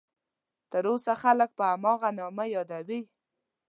[0.71, 2.99] تر اوسه خلک په هماغه نامه یادوي.